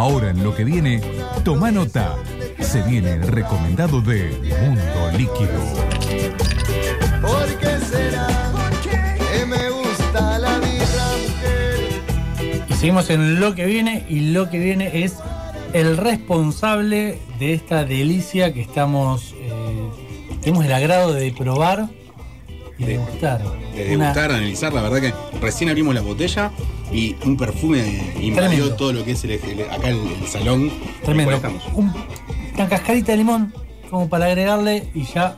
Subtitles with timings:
[0.00, 1.02] Ahora en lo que viene,
[1.44, 2.16] toma nota.
[2.58, 4.30] Se viene el recomendado de
[4.62, 5.60] Mundo Líquido.
[7.20, 8.26] ¿Por qué será
[8.82, 11.18] que me gusta la vida?
[12.70, 15.16] Y seguimos en lo que viene y lo que viene es
[15.74, 19.90] el responsable de esta delicia que estamos, eh,
[20.40, 21.90] tenemos el agrado de probar
[22.80, 23.42] y De- degustar.
[23.74, 26.50] De degustar, analizar, la verdad que recién abrimos la botella
[26.92, 28.76] y un perfume invadió Tremendo.
[28.76, 30.70] todo lo que es el, el- acá el, el salón.
[31.04, 31.40] Tremendo.
[31.74, 31.92] Un-
[32.54, 33.54] una cascarita de limón
[33.90, 35.36] como para agregarle y ya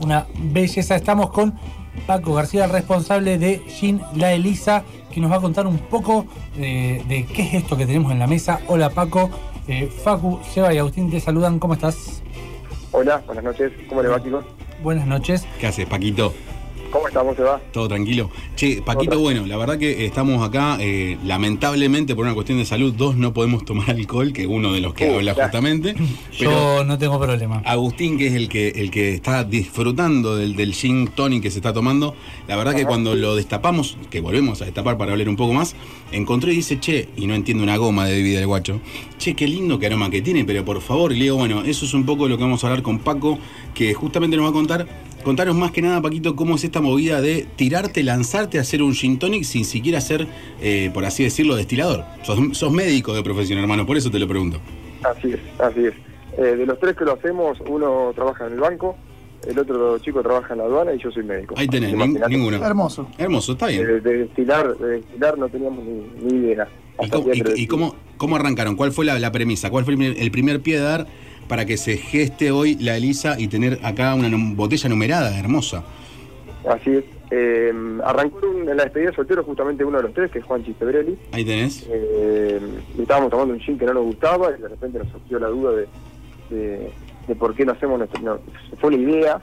[0.00, 0.96] una belleza.
[0.96, 1.54] Estamos con
[2.06, 7.02] Paco García, responsable de Gin La Elisa, que nos va a contar un poco eh,
[7.08, 8.60] de qué es esto que tenemos en la mesa.
[8.68, 9.30] Hola Paco,
[9.68, 11.58] Eh, Facu, Seba y Agustín te saludan.
[11.58, 12.22] ¿Cómo estás?
[12.92, 13.70] Hola, buenas noches.
[13.88, 14.42] ¿Cómo le va, chicos?
[14.82, 15.46] Buenas noches.
[15.60, 16.32] ¿Qué haces, Paquito?
[16.90, 17.60] ¿Cómo estamos, se va?
[17.72, 18.30] ¿Todo tranquilo?
[18.56, 19.18] Che, Paquito, Otra.
[19.22, 23.34] bueno, la verdad que estamos acá, eh, lamentablemente por una cuestión de salud, dos no
[23.34, 25.42] podemos tomar alcohol, que uno de los que Uh, habla ya.
[25.44, 25.94] justamente.
[26.38, 27.62] Pero Yo no tengo problema.
[27.64, 31.58] Agustín, que es el que, el que está disfrutando del, del gin tonic que se
[31.58, 32.14] está tomando,
[32.46, 35.74] la verdad que cuando lo destapamos, que volvemos a destapar para hablar un poco más,
[36.10, 38.80] encontré y dice, che, y no entiendo una goma de bebida del guacho,
[39.18, 41.84] che, qué lindo que aroma que tiene, pero por favor, y le digo, bueno, eso
[41.84, 43.38] es un poco lo que vamos a hablar con Paco,
[43.74, 44.86] que justamente nos va a contar,
[45.24, 48.94] contaros más que nada, Paquito, cómo es esta movida de tirarte, lanzarte a hacer un
[48.94, 50.26] gin tonic sin siquiera ser,
[50.60, 52.04] eh, por así decirlo, destilador.
[52.22, 54.60] Sos, sos médico de profesión, hermano, por eso te lo pregunto.
[55.04, 55.94] Así es, así es.
[56.38, 58.96] Eh, de los tres que lo hacemos, uno trabaja en el banco,
[59.46, 61.54] el otro chico trabaja en la aduana y yo soy médico.
[61.56, 62.56] Ahí tenés, nin- ninguno.
[62.64, 63.08] Hermoso.
[63.18, 63.82] Hermoso, está bien.
[63.82, 66.68] Eh, de destilar, de destilar no teníamos ni, ni idea.
[67.00, 68.74] ¿Y Hasta cómo, que y- lo y cómo- cómo arrancaron?
[68.76, 69.70] ¿Cuál fue la, la premisa?
[69.70, 71.06] ¿Cuál fue el primer, el primer pie de dar
[71.48, 75.82] para que se geste hoy la Elisa y tener acá una botella numerada, hermosa?
[76.68, 77.04] Así es.
[77.30, 77.72] Eh,
[78.04, 80.64] arrancó un- en la despedida de soltero justamente uno de los tres, que es Juan
[80.64, 81.16] Chistebrelli.
[81.32, 81.86] Ahí tenés.
[81.90, 82.60] Eh,
[82.96, 85.48] y estábamos tomando un gin que no nos gustaba y de repente nos surgió la
[85.48, 85.86] duda de,
[86.50, 86.90] de,
[87.26, 88.20] de por qué no hacemos nuestro...
[88.22, 88.38] no,
[88.80, 89.42] fue una idea,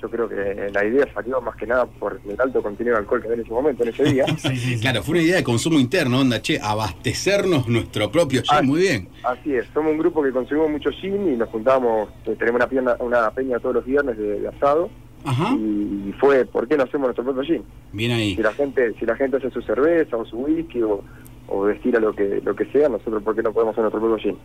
[0.00, 3.20] yo creo que la idea salió más que nada por el alto contenido de alcohol
[3.20, 4.24] que había en ese momento, en ese día.
[4.38, 4.80] Sí, sí, sí.
[4.80, 8.62] Claro, fue una idea de consumo interno, onda, che, abastecernos nuestro propio gin, Ah.
[8.62, 9.08] muy bien.
[9.24, 12.68] Así es, somos un grupo que consumimos mucho gin y nos juntábamos, eh, tenemos una,
[12.68, 14.90] pierna- una peña todos los viernes de, de asado
[15.24, 17.62] Ajá, y fue, ¿por qué no hacemos nuestro propio gin?
[17.92, 18.34] bien ahí.
[18.36, 21.02] Si la gente si la gente hace su cerveza o su whisky o,
[21.48, 24.18] o destila lo que lo que sea, nosotros ¿por qué no podemos hacer nuestro propio
[24.18, 24.38] gin?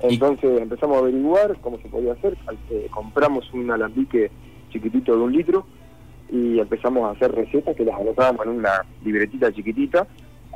[0.00, 2.36] Entonces empezamos a averiguar cómo se podía hacer,
[2.70, 4.30] eh, compramos un alambique
[4.70, 5.66] chiquitito de un litro
[6.30, 10.06] y empezamos a hacer recetas que las anotábamos en una libretita chiquitita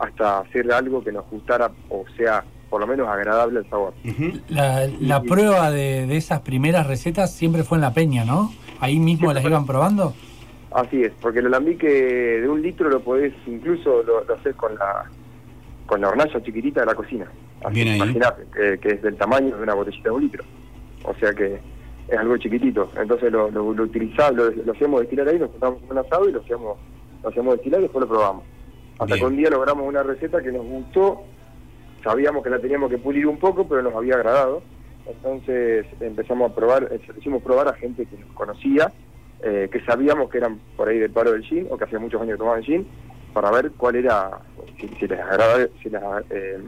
[0.01, 3.93] hasta hacer algo que nos gustara o sea por lo menos agradable el sabor.
[4.49, 8.51] La, la prueba de, de esas primeras recetas siempre fue en la peña, ¿no?
[8.81, 10.15] Ahí mismo las iban probando.
[10.71, 14.75] Así es, porque el alambique de un litro lo podés, incluso lo, lo haces con
[14.77, 15.05] la
[15.85, 17.31] con la hornalla chiquitita de la cocina.
[17.63, 17.97] Así Bien ahí.
[17.97, 20.43] Imaginate, que, que es del tamaño de una botellita de un litro.
[21.05, 21.61] O sea que
[22.15, 22.91] es algo chiquitito.
[22.97, 26.33] Entonces lo, lo, lo utilizamos, lo, lo hacíamos destilar ahí, nos juntamos un asado y
[26.33, 26.79] lo hacíamos,
[27.23, 28.45] lo hacíamos destilar y después lo probamos.
[28.99, 29.19] Hasta Bien.
[29.19, 31.23] que un día logramos una receta que nos gustó,
[32.05, 34.63] sabíamos que la teníamos que pulir un poco, pero nos había agradado.
[35.07, 38.93] Entonces empezamos a probar, eh, hicimos probar a gente que nos conocía,
[39.43, 42.21] eh, que sabíamos que eran por ahí del paro del gin, o que hacía muchos
[42.21, 42.87] años que tomaban gin,
[43.33, 44.31] para ver cuál era,
[44.79, 46.59] si, si les agradaba, si les, eh,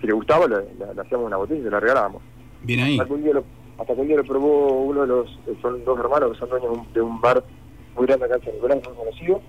[0.00, 2.22] si les gustaba, le, hacíamos una botella y se la regalábamos.
[2.62, 3.00] Bien ahí.
[3.08, 3.44] Un día lo,
[3.78, 6.48] hasta que un día lo probó uno de los, eh, son dos hermanos que son
[6.50, 7.44] dueños de un, de bar
[7.96, 9.40] muy grande acá en San Nicolás, muy conocido,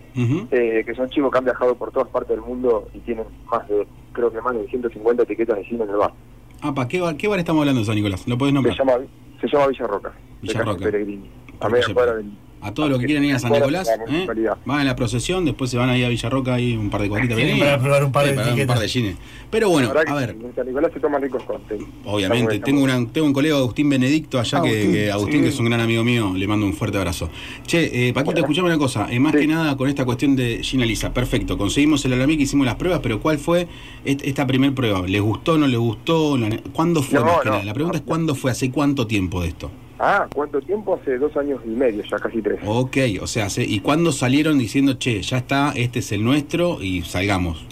[0.52, 3.68] eh, que son chicos que han viajado por todas partes del mundo y tienen más
[3.68, 6.14] de, creo que más de 150 etiquetas de gin en el bar.
[6.62, 8.28] Apa, ¿qué bar, ¿qué bar estamos hablando, San Nicolás?
[8.28, 8.78] ¿Lo podés Se nombrar?
[8.78, 8.94] llama,
[9.40, 10.86] se llama Villa Roca, Villa de Roca.
[10.86, 11.30] Peregrini,
[11.60, 12.32] a media cuadra del...
[12.62, 14.28] A todos los que quieran ir a San Nicolás, ¿eh?
[14.66, 17.38] van a la procesión, después se van ahí a Villarroca, ahí un par de cuadritas.
[17.38, 17.60] Sí, bien.
[17.60, 19.16] para probar un par de Sí, un par de gines.
[19.50, 21.88] Pero bueno, a ver, En San Nicolás se toman ricos cócteles.
[22.06, 25.42] Obviamente, tengo, una, tengo un colega, Agustín Benedicto, allá, que, Agustín, que Agustín, sí.
[25.44, 27.30] que es un gran amigo mío, le mando un fuerte abrazo.
[27.66, 28.40] Che, eh, Paquito, Bueno.
[28.42, 29.40] escuchame una cosa, eh, más Sí.
[29.40, 33.00] que nada con esta cuestión de Gina Lisa, perfecto, conseguimos el alambique, hicimos las pruebas,
[33.02, 33.68] pero ¿cuál fue
[34.04, 35.02] est- esta primer prueba?
[35.08, 36.38] ¿Les gustó, no les gustó?
[36.38, 37.64] ¿La- ¿Cuándo fue No, más que nada?
[37.64, 38.52] La pregunta es ¿cuándo fue?
[38.52, 39.72] ¿Hace cuánto tiempo de esto?
[40.00, 40.98] Ah, ¿cuánto tiempo?
[41.02, 42.60] Hace dos años y medio, ya casi tres.
[42.66, 47.02] Ok, o sea, ¿y cuándo salieron diciendo, che, ya está, este es el nuestro y
[47.02, 47.66] salgamos?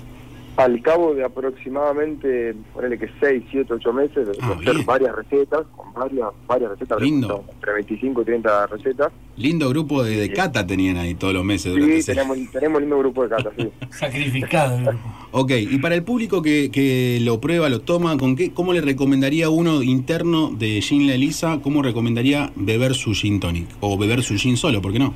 [0.58, 5.66] Al cabo de aproximadamente, ponele que 6, 7, 8 meses, de Ah, hacer varias recetas,
[5.76, 7.44] con varias, varias recetas, Lindo.
[7.54, 9.12] entre 25 y 30 recetas.
[9.38, 12.98] Lindo grupo de, de cata tenían ahí todos los meses Sí, ese- tenemos, tenemos lindo
[12.98, 13.70] grupo de catas, sí.
[13.92, 15.00] Sacrificado el grupo.
[15.32, 18.82] Ok, y para el público que, que lo prueba, lo toma, ¿con qué, ¿cómo le
[18.82, 21.60] recomendaría uno interno de Gin La Elisa?
[21.62, 23.68] ¿Cómo recomendaría beber su gin tonic?
[23.80, 25.14] O beber su gin solo, ¿por qué no?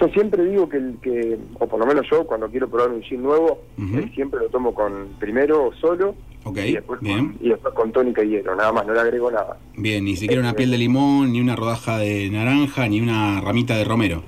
[0.00, 3.02] Yo siempre digo que, el que, o por lo menos yo, cuando quiero probar un
[3.02, 6.14] gin nuevo, eh, siempre lo tomo con primero solo
[6.54, 7.32] y, después bien.
[7.32, 9.56] con, y después con tónica y hielo, nada más, no le agrego nada.
[9.76, 13.76] Bien, ni siquiera una piel de limón, ni una rodaja de naranja, ni una ramita
[13.76, 14.22] de romero.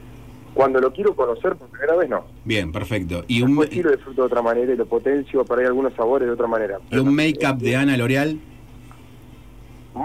[0.55, 2.25] Cuando lo quiero conocer por primera vez, no.
[2.45, 3.25] Bien, perfecto.
[3.29, 6.27] Y un, sí lo disfruto de otra manera y lo potencio para ahí algunos sabores
[6.27, 6.79] de otra manera.
[6.91, 8.39] y un make-up de Ana L'Oreal.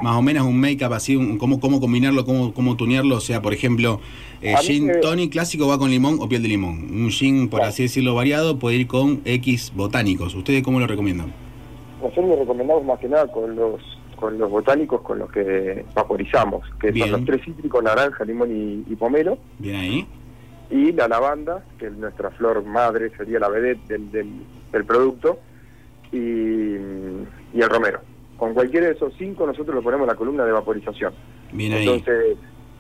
[0.02, 3.18] Más o menos un make-up así, un- cómo, cómo combinarlo, cómo, cómo tunearlo.
[3.18, 4.00] O sea, por ejemplo,
[4.52, 6.84] eh, gin tonic clásico va con limón o piel de limón.
[6.92, 7.70] Un gin, por Claro.
[7.70, 10.36] así decirlo, variado puede ir con X botánicos.
[10.36, 11.34] ¿Ustedes cómo lo recomiendan?
[12.02, 13.82] Nosotros lo recomendamos más que nada con los
[14.16, 17.10] con los botánicos con los que vaporizamos, que Bien.
[17.10, 20.08] son los tres cítricos, naranja, limón y, y pomelo, Bien ahí.
[20.70, 24.28] y la lavanda, que es nuestra flor madre, sería la vedette del, del,
[24.72, 25.40] del producto,
[26.14, 28.00] y, y el romero.
[28.38, 31.14] Con cualquiera de esos cinco nosotros lo ponemos en la columna de vaporización.
[31.52, 32.04] Bien ahí.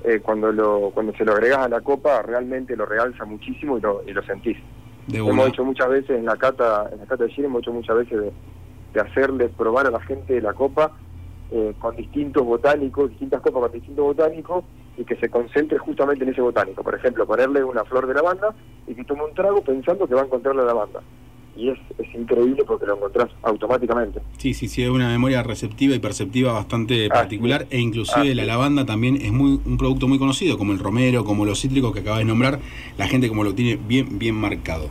[0.04, 3.82] Eh, cuando lo cuando se lo agregas a la copa, realmente lo realza muchísimo y
[3.82, 4.58] lo, y lo sentís.
[5.08, 5.44] De Hemos una.
[5.48, 8.20] hecho muchas veces en la cata, en la cata de gin, hemos hecho muchas veces
[8.20, 8.32] de,
[8.94, 10.92] de hacerle probar a la gente la copa
[11.52, 14.64] eh, con distintos botánicos, distintas copas con distintos botánicos
[14.98, 16.84] y que se concentre justamente en ese botánico.
[16.84, 18.54] Por ejemplo, ponerle una flor de lavanda
[18.88, 21.02] y que tome un trago pensando que va a encontrar la lavanda.
[21.56, 24.22] Y es, es increíble porque lo encontrás automáticamente.
[24.38, 28.86] Sí, sí, sí, es una memoria receptiva y perceptiva bastante particular e inclusive la lavanda
[28.86, 32.20] también es muy un producto muy conocido, como el romero, como los cítricos que acabas
[32.20, 32.60] de nombrar,
[32.98, 34.90] la gente como lo tiene bien bien marcado.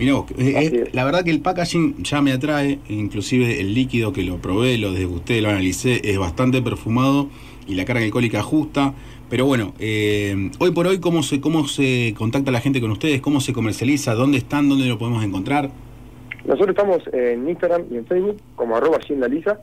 [0.00, 0.94] Mirá vos, eh, eh, es.
[0.94, 4.92] la verdad que el packaging ya me atrae, inclusive el líquido que lo probé, lo
[4.92, 7.28] degusté, lo analicé, es bastante perfumado
[7.68, 8.94] y la carga alcohólica justa.
[9.28, 13.20] Pero bueno, eh, hoy por hoy, ¿cómo se, ¿cómo se contacta la gente con ustedes?
[13.20, 14.14] ¿Cómo se comercializa?
[14.14, 14.68] ¿Dónde están?
[14.68, 15.70] ¿Dónde lo podemos encontrar?
[16.44, 19.60] Nosotros estamos en Instagram y en Facebook como arroba La Lisa,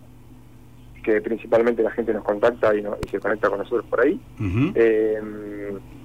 [1.04, 4.20] que principalmente la gente nos contacta y, no- y se conecta con nosotros por ahí.
[4.76, 5.20] Eh,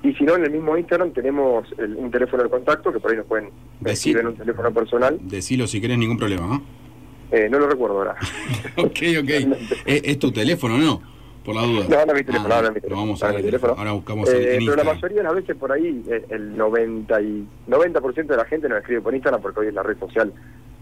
[0.02, 3.10] y si no, en el mismo Instagram tenemos el- un teléfono de contacto que por
[3.10, 4.14] ahí nos pueden Decir.
[4.14, 5.18] decir en un teléfono personal.
[5.22, 6.46] Decilo si querés, ningún problema.
[6.46, 6.62] ¿no?
[7.32, 8.16] Eh, no lo recuerdo ahora.
[8.76, 9.30] ok, ok.
[9.86, 11.02] ¿Es, es tu teléfono no?
[11.44, 11.84] Por la duda.
[11.88, 12.96] No, no es mi teléfono, Ah, es mi teléfono.
[13.02, 13.74] vamos a es mi teléfono.
[13.76, 17.20] Ahora buscamos Eh, en pero la mayoría de las veces por ahí, eh, el 90,
[17.20, 20.32] y, 90% de la gente nos escribe por Instagram porque hoy es la red social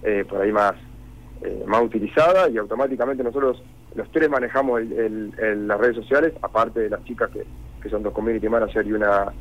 [0.03, 0.75] eh, por ahí más,
[1.43, 3.63] eh, más utilizada y automáticamente nosotros
[3.95, 7.45] los tres manejamos el- el- el- las redes sociales, aparte de las chicas que,
[7.83, 9.33] que son dos community managers y una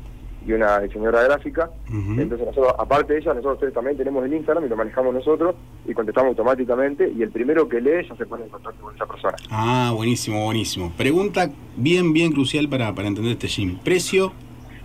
[0.46, 1.70] y una diseñadora gráfica.
[1.88, 5.54] Entonces nosotros, aparte de ellas, nosotros tres también tenemos el Instagram y lo manejamos nosotros
[5.86, 9.06] y contestamos automáticamente y el primero que lee ya se pone en contacto con esa
[9.06, 9.36] persona.
[9.50, 10.92] Ah, buenísimo, buenísimo.
[10.96, 13.78] Pregunta bien, bien crucial para, para entender este gym.
[13.84, 14.32] ¿Precio?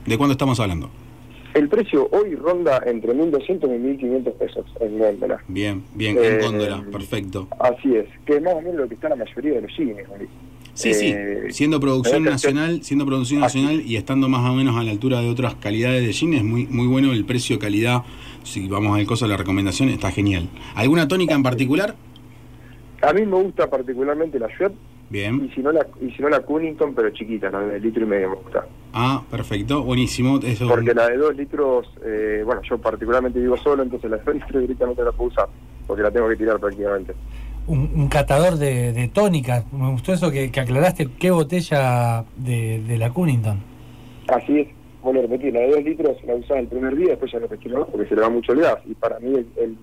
[0.05, 0.89] ¿De cuándo estamos hablando?
[1.53, 5.41] El precio hoy ronda entre 1.200 y 1.500 pesos en góndola.
[5.47, 7.47] Bien, bien, Eh, en góndola, perfecto.
[7.59, 10.05] Así es, que es más o menos lo que está la mayoría de los cines.
[10.75, 10.93] Hoy.
[10.93, 14.83] Sí, eh, sí, siendo producción nacional, siendo producción nacional y estando más o menos a
[14.83, 18.03] la altura de otras calidades de gin, es muy, muy bueno el precio, calidad.
[18.43, 20.49] Si vamos al costo de la recomendación, está genial.
[20.75, 21.95] ¿Alguna tónica en particular?
[23.01, 24.77] A mí me gusta particularmente la Schweppes
[25.09, 25.51] y Bien.
[25.53, 28.29] si no la y si no la Cunnington, pero chiquita, la de litro y medio
[28.29, 28.65] me gusta.
[28.93, 30.39] Ah, perfecto, buenísimo.
[30.41, 34.23] Eso, Porque la de dos litros, eh, bueno, yo particularmente vivo solo, entonces la de
[34.23, 35.47] dos litros directamente no la puedo usar,
[35.85, 37.13] porque la tengo que tirar prácticamente.
[37.67, 39.65] Un, un catador de, de tónicas.
[39.73, 41.07] Me gustó eso que, que aclaraste.
[41.17, 43.57] ¿Qué botella de, de la Cunnington?
[44.27, 44.67] Así es,
[45.01, 47.47] vuelvo a repetir, la de dos litros la usás el primer día, después ya no
[47.47, 48.77] quiero más porque se le va mucho el gas.
[48.85, 49.77] Y para mí el, el,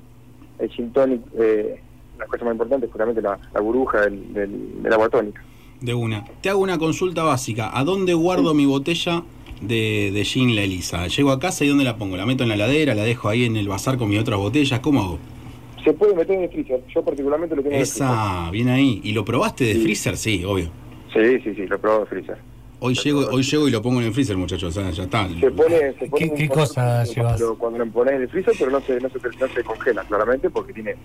[0.58, 1.80] el gin tonic, eh,
[2.18, 5.42] la cosa más importante es justamente la, la burbuja del, del, del agua tónica.
[5.80, 6.24] De una.
[6.40, 7.76] Te hago una consulta básica.
[7.76, 9.24] ¿A dónde guardo mi botella
[9.60, 11.08] de, de gin La Elisa?
[11.08, 12.16] Llego a casa y ¿dónde la pongo?
[12.16, 12.94] ¿La meto en la ladera?
[12.94, 14.78] ¿La dejo ahí en el bazar con mis otras botellas?
[14.78, 15.18] ¿Cómo hago?
[15.84, 19.00] Se puede meter en el freezer, yo particularmente lo tengo en el Esa, bien ahí.
[19.04, 19.82] ¿Y lo probaste de Sí.
[19.82, 20.16] freezer?
[20.16, 20.70] Sí, obvio.
[21.12, 21.42] freezer.
[21.42, 22.36] Sí, sí, sí, lo probado en freezer.
[22.84, 24.76] Hoy llego, hoy llego y lo pongo en el freezer, muchachos.
[24.76, 25.28] O sea, ya está.
[25.28, 26.74] Se pone, se pone ¿Qué- qué cosa
[27.04, 27.32] cuando, llevas?
[27.40, 30.02] Cuando, cuando lo pones en el freezer, pero no se, no se, no se congela,
[30.04, 30.96] claramente, porque tiene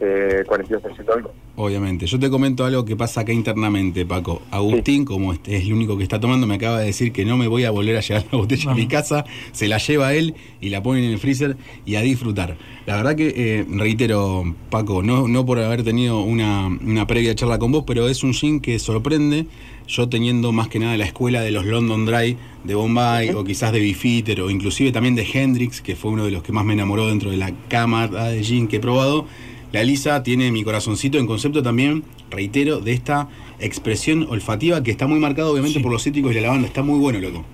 [0.00, 1.32] eh, 42% de alcohol.
[1.56, 2.06] Obviamente.
[2.06, 4.40] Yo te comento algo que pasa acá internamente, Paco.
[4.50, 7.36] Agustín, como este es el único que está tomando, me acaba de decir que no
[7.36, 9.24] me voy a volver a llevar la botella a mi casa.
[9.52, 12.56] Se la lleva él y la pone en el freezer y a disfrutar.
[12.86, 17.58] La verdad que, eh, reitero, Paco, no, no por haber tenido una, una previa charla
[17.58, 19.46] con vos, pero es un gin que sorprende.
[19.86, 23.72] Yo teniendo más que nada la escuela de los London Dry de Bombay o quizás
[23.72, 26.74] de Bifitter o inclusive también de Hendrix, que fue uno de los que más me
[26.74, 29.26] enamoró dentro de la cámara de gin que he probado.
[29.72, 33.28] La Lisa tiene mi corazoncito en concepto también, reitero, de esta
[33.60, 35.82] expresión olfativa que está muy marcado obviamente Sí.
[35.82, 36.66] por los cítricos y la lavanda.
[36.66, 37.44] Está muy bueno, loco.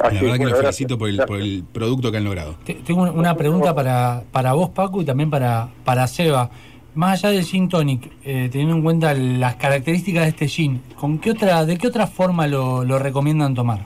[0.00, 0.76] Así la verdad que bueno, lo gracias.
[0.76, 2.56] felicito por el, por el producto que han logrado.
[2.64, 6.50] Te- Tengo una pregunta para, para vos, Paco, y también para, para Seba.
[6.94, 11.18] Más allá del gin tonic, eh, teniendo en cuenta las características de este gin, ¿con
[11.18, 13.80] qué otra, ¿de qué otra forma lo, lo recomiendan tomar?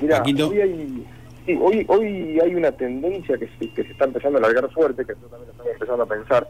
[0.00, 0.48] Mirá, Paquito.
[0.48, 1.04] hoy hay,
[1.46, 5.04] Sí, hoy, hoy hay una tendencia que se, que se está empezando a alargar fuerte,
[5.04, 6.48] que nosotros también lo estamos empezando a pensar,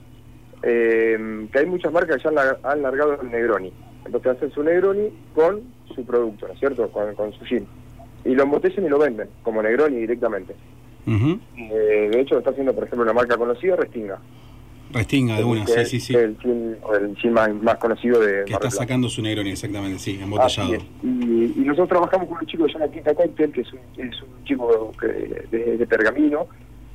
[0.62, 3.72] eh, que hay muchas marcas que ya han, lar- han largado el Negroni.
[4.04, 5.62] Entonces hacen su Negroni con
[5.94, 6.88] su producto, ¿no es cierto?
[6.90, 7.66] Con, con su gin.
[8.24, 10.54] Y lo embotellan y lo venden, como Negroni directamente.
[11.06, 14.18] Eh, de hecho, lo está haciendo, por ejemplo, una marca conocida, Restinga.
[14.92, 16.14] Restinga de una, que sí, sí, sí.
[16.14, 19.98] El gin, el gin más, más conocido de Que Mar está sacando su Negroni, exactamente,
[19.98, 20.74] sí, embotellado.
[21.02, 23.80] Y, y nosotros trabajamos con un chico que se llama Quinta Cocktail, que es un,
[23.96, 25.06] es un chico que,
[25.50, 26.46] de, de Pergamino,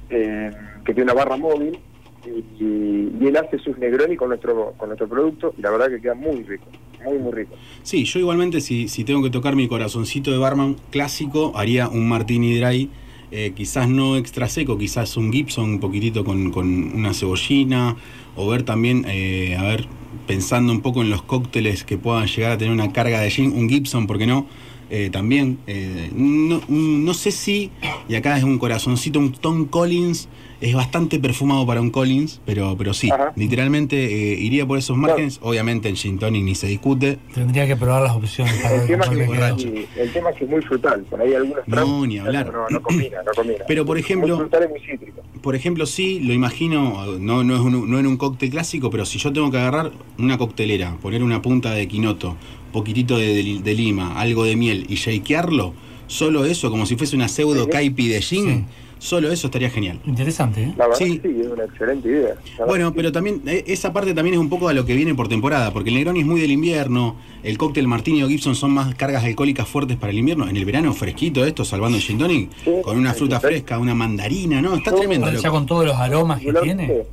[0.10, 0.52] eh,
[0.86, 1.78] que tiene una barra móvil,
[2.26, 6.16] y, él hace sus Negroni con nuestro con nuestro producto, y la verdad que queda
[6.16, 6.66] muy rico,
[7.04, 7.56] muy, muy rico.
[7.84, 12.10] Sí, yo igualmente si, si tengo que tocar mi corazoncito de barman clásico, haría un
[12.10, 12.90] martini dry,
[13.32, 17.96] eh, quizás no extra seco, quizás un Gibson un poquitito con, con una cebollina,
[18.36, 19.88] o ver también, eh, a ver,
[20.28, 23.54] pensando un poco en los cócteles que puedan llegar a tener una carga de gin,
[23.54, 24.48] un Gibson, ¿por qué no?
[24.94, 27.72] Eh, también, eh, no, no sé si,
[28.10, 30.28] y acá es un corazoncito, un Tom Collins,
[30.60, 33.32] es bastante perfumado para un Collins, pero, pero sí, Ajá.
[33.38, 33.96] literalmente
[34.34, 38.04] eh, iría por esos márgenes, obviamente en gin tonic ni se discute, Tendría que probar
[38.04, 39.10] las opciones para El ver tema,
[39.56, 42.52] que, y el tema es que es muy frutal, por ahí algunos No, ni hablar.
[42.52, 43.64] No, no combina, no combina.
[43.70, 45.22] Pero, por ejemplo- Muy frutal y muy cítrico.
[45.42, 49.06] Por ejemplo, sí, lo imagino, no, no, es un- no en un cóctel clásico, pero
[49.06, 52.36] si yo tengo que agarrar una coctelera, poner una punta de quinoto,
[52.72, 55.74] poquitito de, de- de lima, algo de miel y shakearlo,
[56.08, 58.64] solo eso, como si fuese una pseudo caipi de gin, Sí.
[59.00, 60.00] solo eso estaría genial.
[60.06, 60.74] Interesante, ¿eh?
[60.78, 61.20] La verdad Sí.
[61.20, 62.36] que sí, es una excelente idea.
[62.68, 63.14] Bueno, pero sí.
[63.14, 65.90] también eh, esa parte también es un poco a lo que viene por temporada, porque
[65.90, 69.68] el Negroni es muy del invierno, el cóctel Martini o Gibson son más cargas alcohólicas
[69.68, 72.98] fuertes para el invierno, en el verano fresquito esto, salvando el gin tonic, Sí, con
[72.98, 74.76] una fruta fresca, una mandarina, ¿no?
[74.76, 75.28] Está No, tremendo.
[75.32, 75.42] Loco.
[75.42, 77.04] ya con todos los aromas que tiene.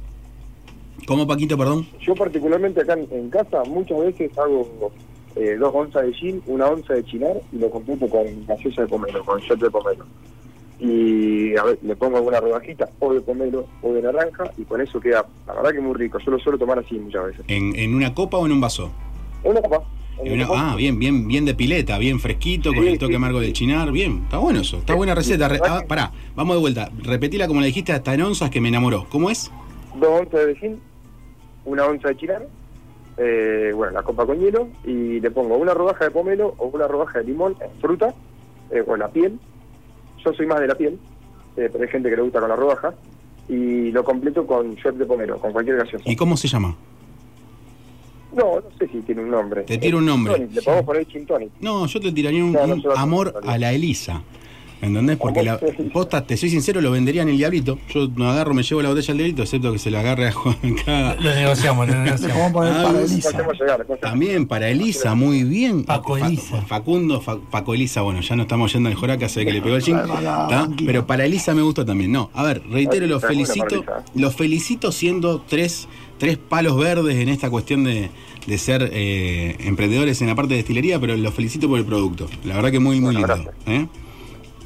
[1.06, 1.86] ¿Cómo, Paquito, perdón?
[2.04, 4.92] Yo particularmente acá en, en casa muchas veces hago
[5.36, 8.88] eh, dos onzas de gin, una onza de chinar y lo completo con gaseosa de
[8.88, 10.04] pomelo, con shot de pomelo.
[10.80, 14.80] Y a ver, le pongo alguna rodajita o de pomelo o de naranja y con
[14.80, 16.18] eso queda, la verdad que muy rico.
[16.24, 17.44] Yo lo suelo tomar así muchas veces.
[17.48, 18.90] ¿En, en una copa o en un vaso?
[19.42, 19.82] En una copa.
[20.20, 20.72] en En una una- copa.
[20.72, 23.46] ah, bien, bien, bien de pileta, bien fresquito, con el toque sí, amargo sí.
[23.46, 24.20] del chinar, bien.
[24.24, 25.48] Está bueno eso, está buena receta.
[25.48, 26.90] Re- ¿verdad ah, pará, vamos de vuelta.
[27.02, 29.06] Repetila como la dijiste hasta en onzas que me enamoró.
[29.10, 29.50] ¿Cómo es?
[29.98, 30.80] Dos onzas de gin,
[31.64, 32.46] una onza de chinar,
[33.18, 36.86] eh, bueno, la copa con hielo y le pongo una rodaja de pomelo o una
[36.86, 38.14] rodaja de limón en fruta
[38.70, 39.38] eh, o en la piel.
[40.24, 40.98] Yo soy más de la piel,
[41.56, 42.94] eh, pero hay gente que le gusta con la rodaja.
[43.48, 46.04] Y lo completo con shot de pomelo, con cualquier gaseosa.
[46.08, 46.76] ¿Y cómo se llama?
[48.32, 49.62] No, no sé si tiene un nombre.
[49.62, 50.46] Te tiro un nombre.
[50.52, 51.50] Le podemos poner gin tonic.
[51.60, 54.22] No, yo te tiraría un, No, no amor a la Elisa.
[54.80, 55.16] ¿Entendés?
[55.16, 55.58] Porque la
[55.92, 57.78] posta, te soy sincero, lo vendería en el diablito.
[57.92, 60.32] Yo no agarro, me llevo la botella al diablito, excepto que se la agarre a
[60.32, 60.56] Juan
[60.86, 62.36] cada- Lo negociamos, lo negociamos.
[62.36, 63.30] Vamos a poner Ah, para Elisa.
[63.60, 63.86] llegar.
[64.00, 65.84] También para Elisa, muy bien.
[65.84, 66.62] Paco Elisa.
[66.62, 69.62] Facundo, Fa- Paco Elisa, bueno, ya no estamos yendo al Joraca, se ve que le
[69.62, 69.96] pegó el chin.
[69.96, 70.68] ¿tá?
[70.86, 72.12] Pero para Elisa me gustó también.
[72.12, 73.84] No, a ver, reitero, los felicito.
[74.14, 78.10] Los felicito siendo tres, tres palos verdes en esta cuestión de,
[78.46, 82.28] de ser eh, emprendedores en la parte de destilería, pero los felicito por el producto.
[82.44, 83.52] La verdad que muy, muy Bueno, lindo.
[83.52, 83.54] gracias.
[83.66, 83.86] ¿eh?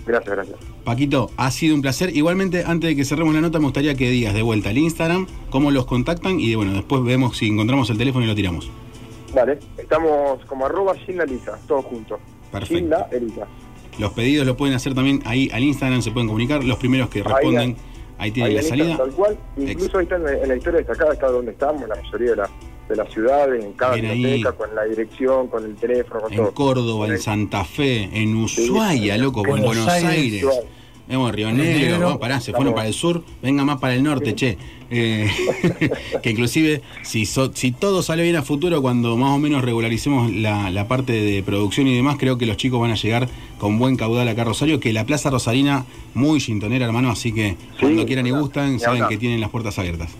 [0.07, 0.59] Gracias, gracias.
[0.85, 2.15] Paquito, ha sido un placer.
[2.17, 5.27] Igualmente, antes de que cerremos la nota, me gustaría que digas de vuelta el Instagram,
[5.51, 8.71] cómo los contactan y bueno, después vemos si encontramos el teléfono y lo tiramos.
[9.35, 12.21] Vale, estamos como arroba Gin la Elisa, todos juntos.
[12.51, 12.97] Perfecto.
[13.11, 13.47] Elisa.
[13.99, 16.65] Los pedidos lo pueden hacer también ahí al Instagram, se pueden comunicar.
[16.65, 17.77] Los primeros que responden,
[18.19, 18.97] ahí, tienen Ahí la salida.
[18.97, 19.39] Tal cual.
[19.57, 22.37] Incluso ahí está en la, en la historia destacada, está donde estamos, la mayoría de,
[22.37, 22.51] la,
[22.89, 24.19] de las ciudades, en cada Bien ahí.
[24.19, 26.53] biblioteca, con la dirección, con el teléfono, con En todo.
[26.55, 30.11] Córdoba, en Santa Fe, en Ushuaia, loco, en Buenos Buenos Aires.
[30.11, 30.45] Aires.
[31.09, 34.35] Vemos Río Río Negro, pará, se fueron para el sur, venga más para el norte,
[34.35, 34.57] che.
[34.95, 35.27] Eh,
[36.23, 40.31] que inclusive, si, so- si todo sale bien a futuro, cuando más o menos regularicemos
[40.33, 43.79] la, la parte de producción y demás, creo que los chicos van a llegar con
[43.79, 45.85] buen caudal acá a Rosario, que la Plaza Rosarina,
[46.15, 50.11] muy chintonera, hermano, así que cuando quieran y gustan, saben que tienen las puertas abiertas.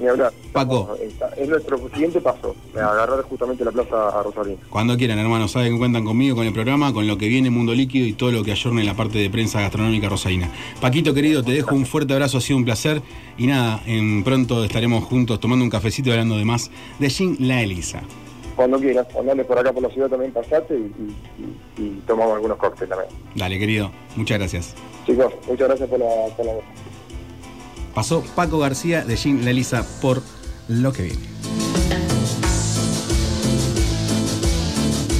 [0.00, 0.32] Ni hablar.
[0.52, 0.96] Paco.
[1.00, 4.58] Estamos- es nuestro siguiente paso, agarrar justamente la plaza a Rosarino.
[4.70, 7.74] Cuando quieran, hermano, saben que cuentan conmigo, con el programa, con lo que viene Mundo
[7.74, 10.50] Líquido y todo lo que ayorne en la parte de prensa gastronómica rosarina.
[10.80, 13.02] Paquito, querido, te dejo un fuerte abrazo, ha sido un placer.
[13.36, 17.36] Y nada, en pronto estaremos juntos tomando un cafecito y hablando de más de Gin
[17.40, 18.02] La Elisa.
[18.56, 22.34] Cuando quieras, andes por acá por la ciudad también pasate y, y- y- y tomamos
[22.34, 23.10] algunos cócteles también.
[23.36, 24.74] Dale, querido, muchas gracias.
[25.06, 26.06] Chicos, muchas gracias por la...
[26.36, 26.52] Por la...
[27.98, 30.22] Pasó Paco García de Gin La Elisa por
[30.68, 31.37] lo que viene.